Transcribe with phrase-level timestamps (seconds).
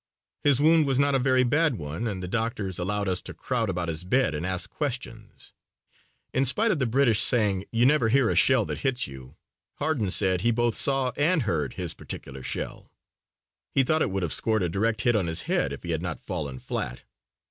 [0.43, 3.69] His wound was not a very bad one and the doctors allowed us to crowd
[3.69, 5.53] about his bed and ask questions.
[6.33, 9.35] In spite of the British saying, "you never hear a shell that hits you,"
[9.75, 12.89] Harden said he both saw and heard his particular shell.
[13.75, 16.01] He thought it would have scored a direct hit on his head if he had
[16.01, 17.03] not fallen flat.